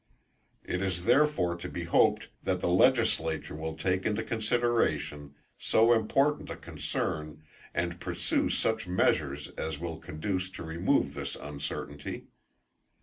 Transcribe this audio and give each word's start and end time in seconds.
It 0.63 0.81
is 0.81 1.05
therefore 1.05 1.55
to 1.57 1.69
be 1.69 1.83
hoped 1.83 2.29
that 2.41 2.59
the 2.59 2.69
legislature 2.71 3.53
will 3.53 3.77
take 3.77 4.03
into 4.03 4.23
consideration 4.23 5.35
so 5.59 5.93
important 5.93 6.49
a 6.49 6.55
concern, 6.55 7.43
and 7.71 7.99
pursue 7.99 8.49
such 8.49 8.87
measures 8.87 9.49
as 9.59 9.77
will 9.77 9.99
conduce 9.99 10.49
to 10.53 10.63
remove 10.63 11.13
this 11.13 11.35
uncertainty. 11.35 12.23